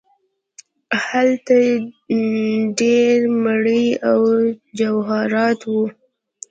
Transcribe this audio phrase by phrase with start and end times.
[1.07, 1.57] هلته
[2.79, 4.21] ډیر مړي او
[4.79, 5.85] جواهرات وو.